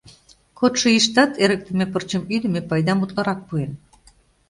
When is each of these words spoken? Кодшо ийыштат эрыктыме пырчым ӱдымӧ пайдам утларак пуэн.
Кодшо 0.57 0.87
ийыштат 0.95 1.31
эрыктыме 1.43 1.85
пырчым 1.91 2.23
ӱдымӧ 2.35 2.61
пайдам 2.69 2.99
утларак 3.03 3.39
пуэн. 3.47 3.71